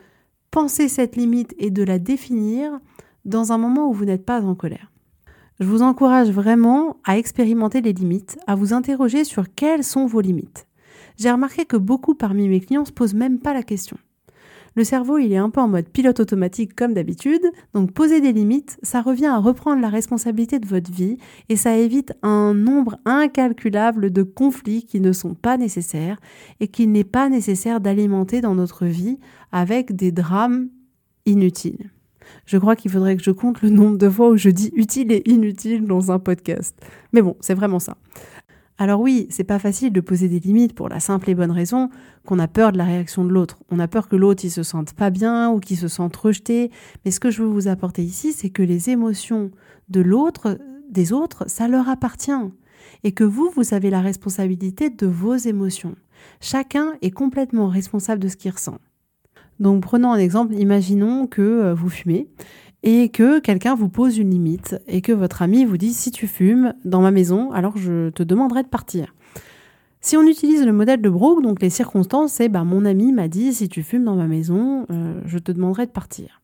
penser 0.51 0.89
cette 0.89 1.17
limite 1.17 1.55
et 1.59 1.71
de 1.71 1.83
la 1.83 1.99
définir 1.99 2.81
dans 3.25 3.53
un 3.53 3.59
moment 3.59 3.89
où 3.89 3.93
vous 3.93 4.05
n'êtes 4.05 4.25
pas 4.25 4.43
en 4.43 4.55
colère. 4.55 4.91
Je 5.61 5.67
vous 5.67 5.83
encourage 5.83 6.31
vraiment 6.31 6.97
à 7.05 7.19
expérimenter 7.19 7.83
les 7.83 7.93
limites, 7.93 8.39
à 8.47 8.55
vous 8.55 8.73
interroger 8.73 9.25
sur 9.25 9.55
quelles 9.55 9.85
sont 9.85 10.07
vos 10.07 10.23
limites. 10.23 10.67
J'ai 11.19 11.31
remarqué 11.31 11.67
que 11.67 11.77
beaucoup 11.77 12.15
parmi 12.15 12.49
mes 12.49 12.61
clients 12.61 12.81
ne 12.81 12.87
se 12.87 12.93
posent 12.93 13.13
même 13.13 13.39
pas 13.39 13.53
la 13.53 13.63
question. 13.63 13.99
Le 14.75 14.85
cerveau, 14.85 15.19
il 15.19 15.33
est 15.33 15.37
un 15.37 15.51
peu 15.51 15.61
en 15.61 15.69
mode 15.69 15.91
pilote 15.91 16.19
automatique 16.19 16.75
comme 16.75 16.95
d'habitude. 16.95 17.45
Donc 17.75 17.93
poser 17.93 18.23
des 18.23 18.33
limites, 18.33 18.79
ça 18.83 19.03
revient 19.03 19.27
à 19.27 19.37
reprendre 19.37 19.83
la 19.83 19.91
responsabilité 19.91 20.59
de 20.61 20.67
votre 20.67 20.91
vie 20.91 21.19
et 21.51 21.57
ça 21.57 21.77
évite 21.77 22.15
un 22.23 22.55
nombre 22.55 22.97
incalculable 23.05 24.11
de 24.11 24.23
conflits 24.23 24.85
qui 24.87 25.01
ne 25.01 25.13
sont 25.13 25.35
pas 25.35 25.59
nécessaires 25.59 26.21
et 26.61 26.69
qu'il 26.69 26.91
n'est 26.91 27.05
pas 27.05 27.29
nécessaire 27.29 27.81
d'alimenter 27.81 28.41
dans 28.41 28.55
notre 28.55 28.87
vie 28.87 29.19
avec 29.53 29.95
des 29.95 30.11
drames 30.11 30.71
inutiles. 31.27 31.91
Je 32.47 32.59
crois 32.59 32.77
qu'il 32.77 32.91
faudrait 32.91 33.17
que 33.17 33.23
je 33.23 33.31
compte 33.31 33.63
le 33.63 33.71
nombre 33.71 33.99
de 33.99 34.09
fois 34.09 34.31
où 34.31 34.37
je 34.37 34.51
dis 34.51 34.73
utile 34.75 35.13
et 35.13 35.23
inutile 35.27 35.85
dans 35.85 36.11
un 36.11 36.19
podcast. 36.19 36.77
Mais 37.13 37.23
bon, 37.23 37.37
c'est 37.41 37.55
vraiment 37.55 37.79
ça. 37.79 37.97
Alors 38.81 39.03
oui, 39.03 39.27
c'est 39.29 39.45
pas 39.45 39.59
facile 39.59 39.93
de 39.93 40.01
poser 40.01 40.29
des 40.29 40.41
limites 40.41 40.73
pour 40.73 40.89
la 40.89 41.01
simple 41.01 41.29
et 41.29 41.35
bonne 41.35 41.51
raison 41.51 41.91
qu'on 42.25 42.39
a 42.39 42.49
peur 42.49 42.73
de 42.73 42.79
la 42.79 42.85
réaction 42.85 43.27
de 43.27 43.31
l'autre. 43.31 43.59
On 43.71 43.79
a 43.79 43.87
peur 43.89 44.09
que 44.09 44.17
l'autre 44.17 44.43
il 44.47 44.51
se 44.51 44.63
sente 44.63 44.95
pas 44.95 45.11
bien 45.11 45.51
ou 45.51 45.61
qu'il 45.61 45.77
se 45.77 45.87
sente 45.87 46.17
rejeté. 46.17 46.71
Mais 47.05 47.11
ce 47.11 47.21
que 47.21 47.31
je 47.31 47.43
veux 47.43 47.49
vous 47.49 47.69
apporter 47.69 48.03
ici, 48.03 48.33
c'est 48.33 48.49
que 48.49 48.63
les 48.63 48.89
émotions 48.89 49.51
de 49.91 50.01
l'autre, 50.01 50.59
des 50.89 51.13
autres, 51.13 51.45
ça 51.47 51.69
leur 51.69 51.91
appartient. 51.91 52.33
Et 53.05 53.13
que 53.13 53.23
vous, 53.23 53.51
vous 53.55 53.75
avez 53.75 53.91
la 53.91 54.01
responsabilité 54.01 54.89
de 54.89 55.07
vos 55.07 55.37
émotions. 55.37 55.95
Chacun 56.41 56.95
est 57.03 57.11
complètement 57.11 57.69
responsable 57.69 58.23
de 58.23 58.29
ce 58.29 58.37
qu'il 58.37 58.51
ressent. 58.51 58.79
Donc 59.61 59.83
prenons 59.83 60.11
un 60.11 60.19
exemple, 60.19 60.55
imaginons 60.55 61.27
que 61.27 61.43
euh, 61.43 61.75
vous 61.75 61.91
fumez 61.91 62.27
et 62.83 63.11
que 63.11 63.39
quelqu'un 63.41 63.75
vous 63.75 63.91
pose 63.91 64.17
une 64.17 64.31
limite 64.31 64.81
et 64.87 65.03
que 65.03 65.13
votre 65.13 65.43
ami 65.43 65.67
vous 65.67 65.77
dit 65.77 65.93
si 65.93 66.11
tu 66.11 66.27
fumes 66.27 66.75
dans 66.87 67.03
ma 67.03 67.11
maison, 67.11 67.53
alors 67.53 67.77
je 67.77 68.09
te 68.09 68.23
demanderai 68.23 68.63
de 68.63 68.69
partir. 68.69 69.15
Si 70.01 70.17
on 70.17 70.23
utilise 70.23 70.65
le 70.65 70.73
modèle 70.73 71.03
de 71.03 71.11
Brooke, 71.11 71.43
donc 71.43 71.61
les 71.61 71.69
circonstances, 71.69 72.33
c'est 72.33 72.49
bah, 72.49 72.65
mon 72.65 72.87
ami 72.87 73.13
m'a 73.13 73.29
dit 73.29 73.53
si 73.53 73.69
tu 73.69 73.83
fumes 73.83 74.05
dans 74.05 74.17
ma 74.17 74.27
maison, 74.27 74.87
euh, 74.91 75.21
je 75.27 75.39
te 75.39 75.53
demanderai 75.53 75.85
de 75.85 75.91
partir. 75.91 76.41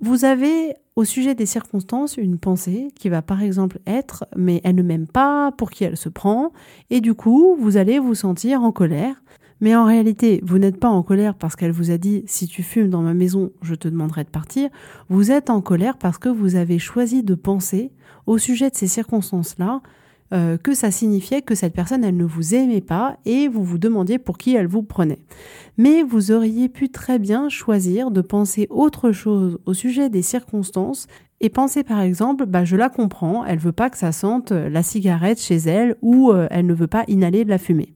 Vous 0.00 0.24
avez 0.24 0.74
au 0.96 1.04
sujet 1.04 1.36
des 1.36 1.46
circonstances 1.46 2.16
une 2.16 2.38
pensée 2.38 2.88
qui 2.96 3.08
va 3.08 3.22
par 3.22 3.40
exemple 3.42 3.78
être 3.86 4.26
mais 4.34 4.60
elle 4.64 4.74
ne 4.74 4.82
m'aime 4.82 5.06
pas, 5.06 5.52
pour 5.52 5.70
qui 5.70 5.84
elle 5.84 5.96
se 5.96 6.08
prend, 6.08 6.50
et 6.90 7.00
du 7.00 7.14
coup 7.14 7.54
vous 7.56 7.76
allez 7.76 8.00
vous 8.00 8.16
sentir 8.16 8.64
en 8.64 8.72
colère 8.72 9.22
mais 9.60 9.76
en 9.76 9.84
réalité, 9.84 10.40
vous 10.42 10.58
n'êtes 10.58 10.78
pas 10.78 10.88
en 10.88 11.02
colère 11.02 11.34
parce 11.34 11.56
qu'elle 11.56 11.72
vous 11.72 11.90
a 11.90 11.98
dit 11.98 12.22
si 12.26 12.46
tu 12.46 12.62
fumes 12.62 12.88
dans 12.88 13.02
ma 13.02 13.14
maison, 13.14 13.52
je 13.62 13.74
te 13.74 13.88
demanderai 13.88 14.24
de 14.24 14.30
partir. 14.30 14.70
Vous 15.08 15.30
êtes 15.30 15.50
en 15.50 15.60
colère 15.60 15.98
parce 15.98 16.18
que 16.18 16.28
vous 16.28 16.56
avez 16.56 16.78
choisi 16.78 17.22
de 17.22 17.34
penser 17.34 17.92
au 18.26 18.38
sujet 18.38 18.70
de 18.70 18.76
ces 18.76 18.86
circonstances-là 18.86 19.82
euh, 20.32 20.56
que 20.56 20.74
ça 20.74 20.92
signifiait 20.92 21.42
que 21.42 21.56
cette 21.56 21.74
personne, 21.74 22.04
elle 22.04 22.16
ne 22.16 22.24
vous 22.24 22.54
aimait 22.54 22.80
pas 22.80 23.16
et 23.26 23.48
vous 23.48 23.64
vous 23.64 23.78
demandiez 23.78 24.18
pour 24.18 24.38
qui 24.38 24.54
elle 24.54 24.68
vous 24.68 24.84
prenait. 24.84 25.18
Mais 25.76 26.04
vous 26.04 26.30
auriez 26.30 26.68
pu 26.68 26.88
très 26.88 27.18
bien 27.18 27.48
choisir 27.48 28.12
de 28.12 28.20
penser 28.20 28.68
autre 28.70 29.10
chose 29.10 29.58
au 29.66 29.74
sujet 29.74 30.08
des 30.08 30.22
circonstances 30.22 31.08
et 31.40 31.48
penser 31.48 31.82
par 31.82 32.00
exemple, 32.00 32.46
bah, 32.46 32.64
je 32.64 32.76
la 32.76 32.88
comprends, 32.88 33.44
elle 33.44 33.58
veut 33.58 33.72
pas 33.72 33.90
que 33.90 33.98
ça 33.98 34.12
sente 34.12 34.52
la 34.52 34.82
cigarette 34.84 35.40
chez 35.40 35.56
elle 35.56 35.96
ou 36.00 36.30
euh, 36.30 36.46
elle 36.50 36.66
ne 36.66 36.74
veut 36.74 36.86
pas 36.86 37.04
inhaler 37.08 37.44
de 37.44 37.50
la 37.50 37.58
fumée. 37.58 37.92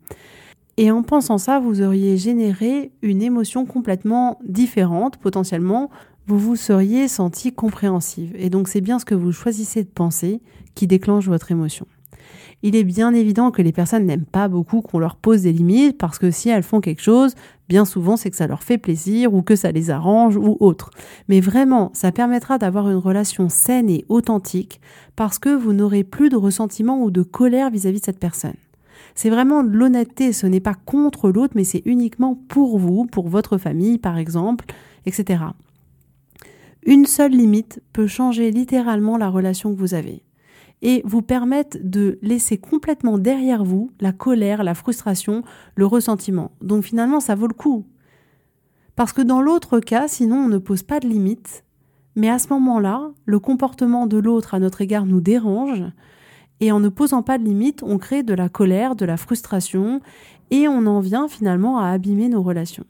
Et 0.76 0.90
en 0.90 1.02
pensant 1.02 1.38
ça, 1.38 1.61
vous 1.61 1.83
auriez 1.83 2.16
généré 2.16 2.90
une 3.02 3.23
émotion 3.23 3.64
complètement 3.64 4.38
différente, 4.45 5.16
potentiellement, 5.19 5.90
vous 6.26 6.38
vous 6.38 6.57
seriez 6.57 7.07
senti 7.07 7.52
compréhensive. 7.52 8.35
Et 8.37 8.50
donc 8.50 8.69
c'est 8.69 8.81
bien 8.81 8.99
ce 8.99 9.04
que 9.04 9.14
vous 9.14 9.33
choisissez 9.33 9.85
de 9.85 9.88
penser 9.88 10.40
qui 10.75 10.87
déclenche 10.87 11.26
votre 11.28 11.52
émotion. 11.52 11.87
Il 12.62 12.76
est 12.76 12.85
bien 12.85 13.12
évident 13.12 13.50
que 13.50 13.61
les 13.61 13.73
personnes 13.73 14.07
n'aiment 14.07 14.25
pas 14.25 14.49
beaucoup 14.49 14.81
qu'on 14.81 14.99
leur 14.99 15.16
pose 15.16 15.43
des 15.43 15.52
limites 15.52 15.99
parce 15.99 16.19
que 16.19 16.31
si 16.31 16.49
elles 16.49 16.62
font 16.62 16.81
quelque 16.81 17.02
chose, 17.02 17.35
bien 17.69 17.85
souvent 17.85 18.16
c'est 18.16 18.31
que 18.31 18.37
ça 18.37 18.47
leur 18.47 18.62
fait 18.62 18.78
plaisir 18.78 19.35
ou 19.35 19.43
que 19.43 19.54
ça 19.54 19.71
les 19.71 19.90
arrange 19.90 20.37
ou 20.38 20.57
autre. 20.61 20.90
Mais 21.28 21.40
vraiment, 21.40 21.90
ça 21.93 22.11
permettra 22.11 22.57
d'avoir 22.57 22.88
une 22.88 22.97
relation 22.97 23.50
saine 23.50 23.90
et 23.90 24.07
authentique 24.09 24.81
parce 25.14 25.38
que 25.38 25.54
vous 25.54 25.75
n'aurez 25.75 26.04
plus 26.04 26.31
de 26.31 26.37
ressentiment 26.37 27.02
ou 27.02 27.11
de 27.11 27.23
colère 27.23 27.71
vis-à-vis 27.71 27.99
-vis 27.99 28.00
de 28.00 28.04
cette 28.07 28.19
personne. 28.19 28.63
C'est 29.14 29.30
vraiment 29.30 29.62
de 29.62 29.71
l'honnêteté, 29.71 30.33
ce 30.33 30.47
n'est 30.47 30.61
pas 30.61 30.75
contre 30.75 31.30
l'autre, 31.30 31.54
mais 31.56 31.64
c'est 31.64 31.83
uniquement 31.85 32.35
pour 32.49 32.78
vous, 32.78 33.06
pour 33.06 33.28
votre 33.28 33.59
famille 33.59 33.99
par 33.99 34.18
exemple, 34.18 34.64
etc. 35.06 35.44
Une 36.85 37.06
seule 37.06 37.33
limite 37.33 37.80
peut 37.92 38.06
changer 38.06 38.50
littéralement 38.50 39.16
la 39.16 39.30
relation 39.30 39.73
que 39.73 39.78
vous 39.78 39.94
avez 39.94 40.23
et 40.83 41.00
vous 41.06 41.23
permettre 41.23 41.78
de 41.83 42.18
laisser 42.21 42.59
complètement 42.59 43.16
derrière 43.16 43.64
vous 43.64 43.90
la 44.00 44.12
colère, 44.12 44.62
la 44.62 44.75
frustration, 44.75 45.42
le 45.76 45.87
ressentiment. 45.87 46.50
Donc 46.61 46.85
finalement, 46.85 47.21
ça 47.21 47.35
vaut 47.35 47.47
le 47.47 47.54
coup. 47.54 47.87
Parce 48.94 49.12
que 49.12 49.23
dans 49.23 49.40
l'autre 49.40 49.80
cas, 49.80 50.09
sinon 50.09 50.37
on 50.37 50.49
ne 50.49 50.59
pose 50.59 50.83
pas 50.83 51.00
de 51.00 51.09
limite, 51.09 51.64
mais 52.16 52.28
à 52.28 52.38
ce 52.38 52.49
moment-là, 52.49 53.11
le 53.25 53.38
comportement 53.38 54.06
de 54.06 54.18
l'autre 54.18 54.54
à 54.54 54.61
notre 54.61 54.83
égard 54.83 55.06
nous 55.06 55.21
dérange, 55.21 55.83
et 56.64 56.73
en 56.73 56.80
ne 56.80 56.88
posant 56.88 57.23
pas 57.23 57.37
de 57.37 57.44
limites, 57.44 57.83
on 57.83 57.99
crée 57.99 58.23
de 58.23 58.33
la 58.33 58.49
colère, 58.49 58.97
de 58.97 59.04
la 59.04 59.18
frustration, 59.18 60.00
et 60.50 60.66
on 60.66 60.87
en 60.87 61.00
vient 61.00 61.28
finalement 61.28 61.78
à 61.78 61.88
abîmer 61.88 62.30
nos 62.30 62.42
relations. 62.42 62.87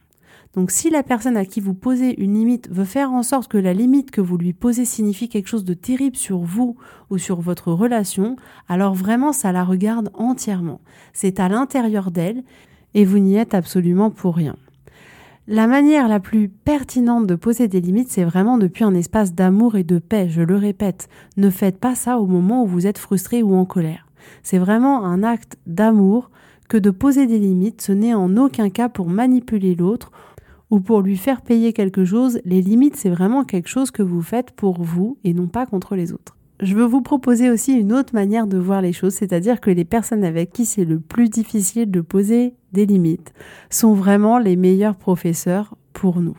Donc 0.55 0.71
si 0.71 0.91
la 0.91 1.03
personne 1.03 1.37
à 1.37 1.45
qui 1.45 1.59
vous 1.59 1.75
posez 1.75 2.15
une 2.23 2.35
limite 2.35 2.71
veut 2.71 2.85
faire 2.85 3.11
en 3.11 3.25
sorte 3.25 3.51
que 3.51 3.59
la 3.59 3.75
limite 3.75 4.13
que 4.13 4.21
vous 4.21 4.39
lui 4.39 4.53
posez 4.53 4.85
signifie 4.85 5.29
quelque 5.29 5.49
chose 5.49 5.65
de 5.65 5.75
terrible 5.75 6.15
sur 6.15 6.39
vous 6.39 6.77
ou 7.11 7.19
sur 7.19 7.41
votre 7.41 7.73
relation, 7.73 8.37
alors 8.69 8.95
vraiment 8.95 9.33
ça 9.33 9.51
la 9.51 9.65
regarde 9.65 10.11
entièrement. 10.15 10.81
C'est 11.13 11.41
à 11.41 11.49
l'intérieur 11.49 12.13
d'elle 12.13 12.45
et 12.95 13.05
vous 13.05 13.19
n'y 13.19 13.35
êtes 13.35 13.55
absolument 13.55 14.13
pour 14.13 14.37
rien. 14.37 14.55
La 15.47 15.67
manière 15.67 16.09
la 16.09 16.21
plus 16.21 16.49
pertinente 16.49 17.27
de 17.27 17.35
poser 17.35 17.69
des 17.69 17.83
limites, 17.83 18.09
c'est 18.09 18.25
vraiment 18.25 18.57
depuis 18.57 18.83
un 18.83 18.95
espace 18.95 19.35
d'amour 19.35 19.77
et 19.77 19.85
de 19.85 19.99
paix, 19.99 20.27
je 20.31 20.41
le 20.41 20.57
répète. 20.57 21.11
Ne 21.37 21.51
faites 21.51 21.79
pas 21.79 21.95
ça 21.95 22.19
au 22.19 22.27
moment 22.27 22.65
où 22.65 22.67
vous 22.67 22.87
êtes 22.87 22.97
frustré 22.97 23.43
ou 23.43 23.55
en 23.55 23.67
colère. 23.67 24.07
C'est 24.43 24.57
vraiment 24.57 25.05
un 25.05 25.23
acte 25.23 25.59
d'amour 25.67 26.31
que 26.71 26.79
de 26.79 26.89
poser 26.89 27.27
des 27.27 27.39
limites, 27.39 27.83
ce 27.83 27.93
n'est 27.93 28.15
en 28.15 28.39
aucun 28.39 28.71
cas 28.71 28.89
pour 28.89 29.11
manipuler 29.11 29.75
l'autre 29.75 30.13
ou 30.71 30.81
pour 30.81 31.03
lui 31.03 31.19
faire 31.19 31.43
payer 31.43 31.75
quelque 31.75 32.07
chose. 32.07 32.41
Les 32.47 32.63
limites, 32.63 32.97
c'est 32.97 33.11
vraiment 33.11 33.45
quelque 33.45 33.69
chose 33.69 33.91
que 33.91 34.03
vous 34.03 34.23
faites 34.23 34.51
pour 34.51 34.81
vous 34.81 35.19
et 35.25 35.35
non 35.35 35.49
pas 35.49 35.67
contre 35.67 35.95
les 35.95 36.15
autres 36.15 36.39
je 36.61 36.75
veux 36.75 36.85
vous 36.85 37.03
proposer 37.03 37.51
aussi 37.51 37.73
une 37.73 37.93
autre 37.93 38.15
manière 38.15 38.47
de 38.47 38.59
voir 38.59 38.81
les 38.81 38.93
choses, 38.93 39.15
c'est-à-dire 39.15 39.61
que 39.61 39.71
les 39.71 39.85
personnes 39.85 40.25
avec 40.25 40.53
qui 40.53 40.67
c'est 40.67 40.85
le 40.85 41.01
plus 41.01 41.29
difficile 41.29 41.91
de 41.91 42.01
poser 42.01 42.55
des 42.73 42.87
limites 42.87 43.33
sont 43.71 43.95
vraiment 43.95 44.39
les 44.39 44.57
meilleurs 44.57 44.97
professeurs 44.97 45.77
pour 45.93 46.21
nous. 46.21 46.37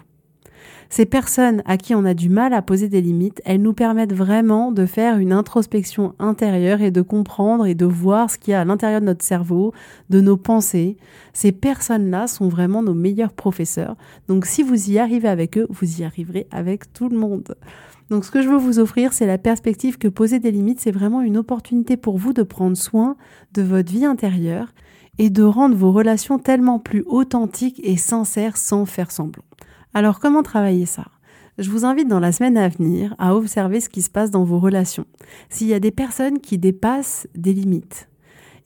Ces 0.90 1.06
personnes 1.06 1.62
à 1.66 1.78
qui 1.78 1.96
on 1.96 2.06
a 2.06 2.14
du 2.14 2.30
mal 2.30 2.54
à 2.54 2.62
poser 2.62 2.88
des 2.88 3.02
limites, 3.02 3.42
elles 3.44 3.62
nous 3.62 3.74
permettent 3.74 4.14
vraiment 4.14 4.72
de 4.72 4.86
faire 4.86 5.18
une 5.18 5.34
introspection 5.34 6.14
intérieure 6.20 6.82
et 6.82 6.92
de 6.92 7.02
comprendre 7.02 7.66
et 7.66 7.76
de 7.76 7.86
voir 7.86 8.30
ce 8.30 8.38
qu'il 8.38 8.52
y 8.52 8.54
a 8.54 8.62
à 8.62 8.66
l'intérieur 8.66 9.02
de 9.02 9.08
notre 9.08 9.26
cerveau, 9.26 9.74
de 10.10 10.22
nos 10.22 10.38
pensées. 10.38 10.96
Ces 11.34 11.52
personnes-là 11.52 12.28
sont 12.28 12.48
vraiment 12.48 12.84
nos 12.84 12.94
meilleurs 12.94 13.34
professeurs. 13.34 13.98
Donc 14.28 14.46
si 14.46 14.64
vous 14.64 14.92
y 14.92 15.00
arrivez 15.00 15.28
avec 15.28 15.58
eux, 15.58 15.68
vous 15.70 16.02
y 16.02 16.04
arriverez 16.06 16.48
avec 16.52 16.94
tout 16.94 17.10
le 17.10 17.18
monde. 17.18 17.56
Donc 18.10 18.24
ce 18.24 18.32
que 18.32 18.42
je 18.42 18.50
veux 18.50 18.58
vous 18.58 18.80
offrir, 18.80 19.14
c'est 19.14 19.26
la 19.26 19.38
perspective 19.38 19.98
que 19.98 20.08
poser 20.08 20.40
des 20.40 20.52
limites, 20.52 20.80
c'est 20.80 20.92
vraiment 20.92 21.22
une 21.22 21.38
opportunité 21.38 21.98
pour 21.98 22.18
vous 22.18 22.34
de 22.34 22.44
prendre 22.44 22.78
soin 22.78 23.18
de 23.54 23.64
votre 23.64 23.92
vie 23.92 24.06
intérieure 24.06 24.74
et 25.18 25.30
de 25.30 25.44
rendre 25.44 25.76
vos 25.76 25.92
relations 25.92 26.38
tellement 26.38 26.80
plus 26.80 27.04
authentiques 27.08 27.82
et 27.84 27.98
sincères 27.98 28.58
sans 28.58 28.86
faire 28.86 29.12
semblant. 29.12 29.44
Alors 29.94 30.20
comment 30.20 30.44
travailler 30.44 30.86
ça? 30.86 31.06
Je 31.58 31.72
vous 31.72 31.86
invite 31.86 32.10
dans 32.10 32.20
la 32.20 32.34
semaine 32.34 32.58
à 32.58 32.68
venir 32.68 33.16
à 33.18 33.34
observer 33.34 33.80
ce 33.80 33.90
qui 33.90 34.02
se 34.02 34.10
passe 34.10 34.30
dans 34.30 34.44
vos 34.44 34.60
relations. 34.60 35.06
S'il 35.50 35.68
y 35.68 35.74
a 35.74 35.80
des 35.80 35.92
personnes 35.92 36.40
qui 36.40 36.58
dépassent 36.58 37.28
des 37.34 37.54
limites, 37.54 38.10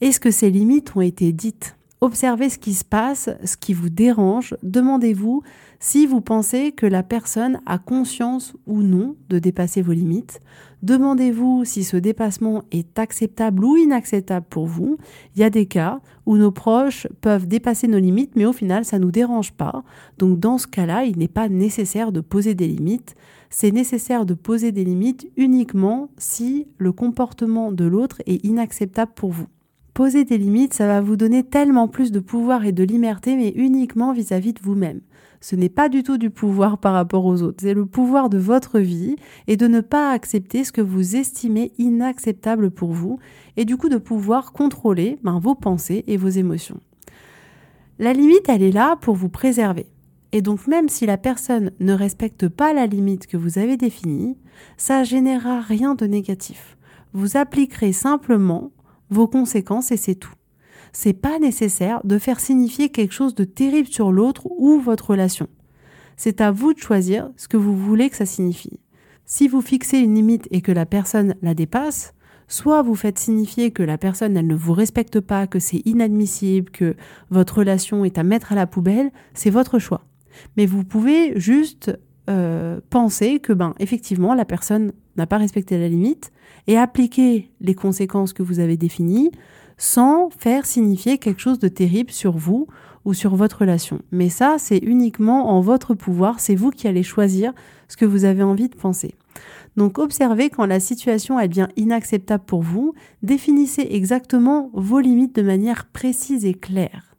est-ce 0.01 0.19
que 0.19 0.31
ces 0.31 0.50
limites 0.50 0.96
ont 0.96 1.01
été 1.01 1.31
dites? 1.31 1.77
Observez 2.01 2.48
ce 2.50 2.58
qui 2.58 2.74
se 2.74 2.86
passe, 2.86 3.29
ce 3.44 3.58
qui 3.58 3.74
vous 3.74 3.89
dérange. 3.89 4.56
Demandez-vous 4.63 5.44
si 5.79 6.08
vous 6.08 6.22
pensez 6.22 6.72
que 6.72 6.86
la 6.86 7.03
personne 7.03 7.60
a 7.65 7.77
conscience 7.77 8.53
ou 8.68 8.82
non 8.82 9.18
de 9.27 9.38
dépasser 9.38 9.82
vos 9.82 9.91
limites. 9.91 10.39
Demandez-vous 10.82 11.65
si 11.65 11.84
ce 11.84 11.98
dépassement 11.98 12.63
est 12.72 12.98
acceptable 12.98 13.65
ou 13.65 13.75
inacceptable 13.75 14.46
pour 14.50 14.65
vous. 14.65 14.98
Il 15.36 15.41
y 15.41 15.44
a 15.44 15.50
des 15.50 15.65
cas 15.65 16.00
où 16.25 16.38
nos 16.38 16.51
proches 16.51 17.06
peuvent 17.20 17.48
dépasser 17.48 17.89
nos 17.89 18.00
limites, 18.00 18.38
mais 18.38 18.46
au 18.46 18.53
final, 18.53 18.86
ça 18.86 18.98
ne 18.98 19.03
nous 19.03 19.12
dérange 19.12 19.51
pas. 19.51 19.84
Donc 20.18 20.39
dans 20.39 20.58
ce 20.58 20.68
cas-là, 20.68 21.03
il 21.03 21.18
n'est 21.18 21.27
pas 21.27 21.50
nécessaire 21.50 22.13
de 22.13 22.22
poser 22.22 22.56
des 22.56 22.68
limites. 22.68 23.15
C'est 23.50 23.72
nécessaire 23.72 24.25
de 24.25 24.36
poser 24.36 24.72
des 24.72 24.86
limites 24.86 25.29
uniquement 25.36 26.10
si 26.18 26.68
le 26.77 26.94
comportement 26.94 27.74
de 27.74 27.84
l'autre 27.84 28.22
est 28.25 28.46
inacceptable 28.46 29.12
pour 29.13 29.32
vous. 29.32 29.48
Poser 30.00 30.24
des 30.24 30.38
limites, 30.38 30.74
ça 30.74 30.88
va 30.88 31.01
vous 31.01 31.18
donner 31.18 31.44
tellement 31.44 31.89
plus 31.89 32.13
de 32.13 32.22
pouvoir 32.22 32.63
et 32.63 32.72
de 32.72 32.86
liberté, 32.86 33.36
mais 33.36 33.50
uniquement 33.50 34.13
vis-à-vis 34.13 34.53
de 34.53 34.62
vous-même. 34.63 35.01
Ce 35.41 35.58
n'est 35.58 35.68
pas 35.68 35.89
du 35.89 36.03
tout 36.03 36.18
du 36.18 36.29
pouvoir 36.29 36.77
par 36.77 36.94
rapport 36.94 37.25
aux 37.25 37.41
autres, 37.41 37.58
c'est 37.60 37.74
le 37.74 37.86
pouvoir 37.86 38.29
de 38.29 38.38
votre 38.38 38.79
vie 38.79 39.18
et 39.48 39.58
de 39.58 39.68
ne 39.68 39.82
pas 39.82 40.13
accepter 40.13 40.63
ce 40.63 40.72
que 40.72 40.79
vous 40.79 41.18
estimez 41.18 41.74
inacceptable 41.77 42.72
pour 42.72 42.94
vous 42.94 43.20
et 43.58 43.65
du 43.65 43.75
coup 43.75 43.89
de 43.89 43.98
pouvoir 43.98 44.53
contrôler 44.53 45.20
ben, 45.22 45.38
vos 45.38 45.53
pensées 45.53 46.06
et 46.08 46.15
vos 46.15 46.29
émotions. 46.29 46.79
La 48.00 48.13
limite, 48.13 48.48
elle 48.48 48.63
est 48.63 48.72
là 48.72 48.96
pour 49.01 49.15
vous 49.15 49.27
préserver. 49.27 49.88
Et 50.32 50.41
donc 50.41 50.65
même 50.65 50.88
si 50.88 51.08
la 51.08 51.18
personne 51.18 51.72
ne 51.82 51.91
respecte 51.91 52.48
pas 52.48 52.72
la 52.72 52.86
limite 52.86 53.27
que 53.27 53.36
vous 53.36 53.58
avez 53.58 53.75
définie, 53.75 54.38
ça 54.77 55.03
générera 55.03 55.60
rien 55.60 55.94
de 55.94 56.06
négatif. 56.06 56.77
Vous 57.12 57.36
appliquerez 57.36 57.91
simplement 57.91 58.72
vos 59.09 59.27
conséquences 59.27 59.91
et 59.91 59.97
c'est 59.97 60.15
tout. 60.15 60.33
C'est 60.91 61.13
pas 61.13 61.39
nécessaire 61.39 62.01
de 62.03 62.17
faire 62.17 62.39
signifier 62.39 62.89
quelque 62.89 63.13
chose 63.13 63.35
de 63.35 63.43
terrible 63.43 63.87
sur 63.87 64.11
l'autre 64.11 64.47
ou 64.57 64.79
votre 64.79 65.11
relation. 65.11 65.47
C'est 66.17 66.41
à 66.41 66.51
vous 66.51 66.73
de 66.73 66.79
choisir 66.79 67.29
ce 67.37 67.47
que 67.47 67.57
vous 67.57 67.77
voulez 67.77 68.09
que 68.09 68.15
ça 68.15 68.25
signifie. 68.25 68.79
Si 69.25 69.47
vous 69.47 69.61
fixez 69.61 69.99
une 69.99 70.15
limite 70.15 70.47
et 70.51 70.61
que 70.61 70.71
la 70.71 70.85
personne 70.85 71.35
la 71.41 71.53
dépasse, 71.53 72.13
soit 72.47 72.81
vous 72.81 72.95
faites 72.95 73.19
signifier 73.19 73.71
que 73.71 73.83
la 73.83 73.97
personne 73.97 74.35
elle 74.35 74.47
ne 74.47 74.55
vous 74.55 74.73
respecte 74.73 75.19
pas, 75.19 75.47
que 75.47 75.59
c'est 75.59 75.81
inadmissible, 75.85 76.71
que 76.71 76.95
votre 77.29 77.59
relation 77.59 78.03
est 78.03 78.17
à 78.17 78.23
mettre 78.23 78.51
à 78.51 78.55
la 78.55 78.67
poubelle, 78.67 79.11
c'est 79.33 79.51
votre 79.51 79.79
choix. 79.79 80.01
Mais 80.57 80.65
vous 80.65 80.83
pouvez 80.83 81.39
juste 81.39 81.97
euh, 82.29 82.79
penser 82.89 83.39
que 83.39 83.53
ben 83.53 83.73
effectivement 83.79 84.33
la 84.33 84.45
personne 84.45 84.91
n'a 85.19 85.27
pas 85.27 85.38
respecté 85.38 85.77
la 85.77 85.88
limite 85.88 86.31
et 86.67 86.77
appliquer 86.77 87.51
les 87.61 87.75
conséquences 87.75 88.33
que 88.33 88.43
vous 88.43 88.59
avez 88.59 88.77
définies 88.77 89.31
sans 89.77 90.29
faire 90.29 90.65
signifier 90.65 91.17
quelque 91.17 91.39
chose 91.39 91.59
de 91.59 91.67
terrible 91.67 92.11
sur 92.11 92.38
vous 92.38 92.67
ou 93.05 93.13
sur 93.13 93.35
votre 93.35 93.59
relation. 93.59 94.01
Mais 94.11 94.29
ça, 94.29 94.57
c'est 94.59 94.77
uniquement 94.77 95.49
en 95.49 95.61
votre 95.61 95.93
pouvoir, 95.93 96.39
c'est 96.39 96.55
vous 96.55 96.69
qui 96.69 96.88
allez 96.88 97.03
choisir 97.03 97.53
ce 97.88 97.95
que 97.95 98.05
vous 98.05 98.25
avez 98.25 98.43
envie 98.43 98.69
de 98.69 98.75
penser. 98.75 99.15
Donc 99.77 99.97
observez 99.97 100.49
quand 100.49 100.65
la 100.65 100.79
situation 100.79 101.39
devient 101.39 101.69
inacceptable 101.77 102.43
pour 102.45 102.61
vous, 102.61 102.93
définissez 103.23 103.88
exactement 103.91 104.69
vos 104.73 104.99
limites 104.99 105.35
de 105.35 105.41
manière 105.41 105.85
précise 105.85 106.45
et 106.45 106.53
claire. 106.53 107.15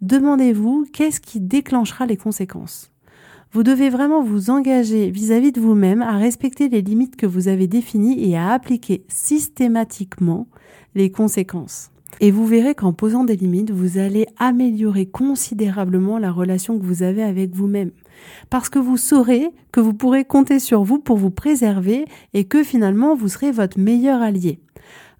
Demandez-vous 0.00 0.86
qu'est-ce 0.92 1.20
qui 1.20 1.40
déclenchera 1.40 2.06
les 2.06 2.16
conséquences. 2.16 2.92
Vous 3.52 3.62
devez 3.62 3.88
vraiment 3.88 4.22
vous 4.22 4.50
engager 4.50 5.10
vis-à-vis 5.10 5.52
de 5.52 5.60
vous-même 5.60 6.02
à 6.02 6.16
respecter 6.18 6.68
les 6.68 6.82
limites 6.82 7.16
que 7.16 7.26
vous 7.26 7.48
avez 7.48 7.66
définies 7.66 8.28
et 8.28 8.36
à 8.36 8.50
appliquer 8.50 9.04
systématiquement 9.08 10.46
les 10.94 11.10
conséquences. 11.10 11.90
Et 12.20 12.30
vous 12.30 12.46
verrez 12.46 12.74
qu'en 12.74 12.92
posant 12.92 13.24
des 13.24 13.36
limites, 13.36 13.70
vous 13.70 13.98
allez 13.98 14.26
améliorer 14.38 15.06
considérablement 15.06 16.18
la 16.18 16.32
relation 16.32 16.78
que 16.78 16.84
vous 16.84 17.02
avez 17.02 17.22
avec 17.22 17.54
vous-même. 17.54 17.90
Parce 18.48 18.70
que 18.70 18.78
vous 18.78 18.96
saurez 18.96 19.50
que 19.70 19.80
vous 19.80 19.92
pourrez 19.92 20.24
compter 20.24 20.58
sur 20.58 20.82
vous 20.82 20.98
pour 20.98 21.18
vous 21.18 21.30
préserver 21.30 22.06
et 22.32 22.44
que 22.44 22.62
finalement 22.62 23.14
vous 23.14 23.28
serez 23.28 23.52
votre 23.52 23.78
meilleur 23.78 24.22
allié. 24.22 24.60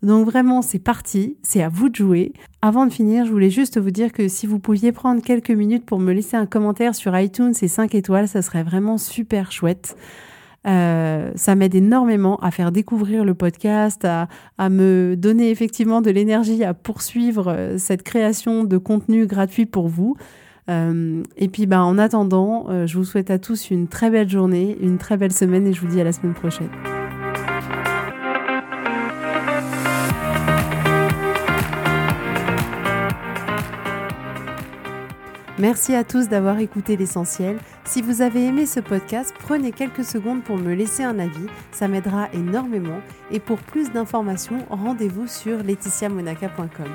Donc 0.02 0.26
vraiment, 0.26 0.62
c'est 0.62 0.78
parti, 0.78 1.36
c'est 1.42 1.62
à 1.62 1.68
vous 1.68 1.88
de 1.88 1.96
jouer. 1.96 2.32
Avant 2.62 2.86
de 2.86 2.92
finir, 2.92 3.24
je 3.24 3.30
voulais 3.30 3.50
juste 3.50 3.80
vous 3.80 3.90
dire 3.90 4.12
que 4.12 4.28
si 4.28 4.46
vous 4.46 4.58
pouviez 4.58 4.92
prendre 4.92 5.22
quelques 5.22 5.50
minutes 5.50 5.86
pour 5.86 5.98
me 5.98 6.12
laisser 6.12 6.36
un 6.36 6.46
commentaire 6.46 6.94
sur 6.94 7.18
iTunes 7.18 7.54
et 7.60 7.68
5 7.68 7.94
étoiles, 7.94 8.28
ça 8.28 8.42
serait 8.42 8.62
vraiment 8.62 8.98
super 8.98 9.52
chouette. 9.52 9.96
Euh, 10.66 11.30
ça 11.36 11.54
m'aide 11.54 11.74
énormément 11.74 12.36
à 12.38 12.50
faire 12.50 12.72
découvrir 12.72 13.24
le 13.24 13.34
podcast, 13.34 14.04
à, 14.04 14.28
me 14.68 15.14
donner 15.16 15.50
effectivement 15.50 16.00
de 16.00 16.10
l'énergie 16.10 16.64
à 16.64 16.74
poursuivre 16.74 17.48
euh, 17.48 17.78
cette 17.78 18.02
création 18.02 18.64
de 18.64 18.76
contenu 18.76 19.26
gratuit 19.26 19.66
pour 19.66 19.88
vous. 19.88 20.16
Euh, 20.68 21.22
et 21.36 21.48
puis 21.48 21.66
bah, 21.66 21.82
en 21.82 21.96
attendant, 21.98 22.86
je 22.86 22.98
vous 22.98 23.04
souhaite 23.04 23.30
à 23.30 23.38
tous 23.38 23.70
une 23.70 23.86
très 23.86 24.10
belle 24.10 24.28
journée, 24.28 24.76
une 24.80 24.98
très 24.98 25.16
belle 25.16 25.32
semaine 25.32 25.66
et 25.66 25.72
je 25.72 25.80
vous 25.80 25.86
dis 25.86 26.00
à 26.00 26.04
la 26.04 26.12
semaine 26.12 26.34
prochaine. 26.34 26.70
Merci 35.58 35.94
à 35.94 36.04
tous 36.04 36.28
d'avoir 36.28 36.58
écouté 36.58 36.98
l'essentiel. 36.98 37.58
Si 37.84 38.02
vous 38.02 38.20
avez 38.20 38.44
aimé 38.44 38.66
ce 38.66 38.78
podcast, 38.78 39.34
prenez 39.38 39.72
quelques 39.72 40.04
secondes 40.04 40.44
pour 40.44 40.58
me 40.58 40.74
laisser 40.74 41.02
un 41.02 41.18
avis, 41.18 41.46
ça 41.72 41.88
m'aidera 41.88 42.28
énormément. 42.34 43.00
Et 43.30 43.40
pour 43.40 43.56
plus 43.58 43.90
d'informations, 43.90 44.58
rendez-vous 44.68 45.26
sur 45.26 45.62
laetitiamonaca.com. 45.62 46.90